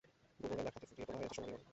গুগলে 0.39 0.61
লেখাটি 0.67 0.85
ফুটিয়ে 0.89 1.05
তোলা 1.07 1.17
হয়েছে 1.19 1.35
সোনালি 1.35 1.51
রঙে। 1.53 1.67